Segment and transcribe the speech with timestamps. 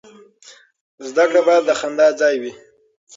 [1.09, 2.53] زده کړه باید د خندا ځای وي.